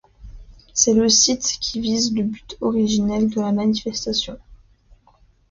[0.73, 4.39] C'est le site qui vise le but originel de la manifestation.